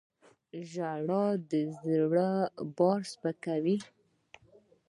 •ژړا 0.69 1.25
د 1.49 1.51
زړه 1.81 2.19
بار 2.77 3.01
سپکوي. 3.11 3.77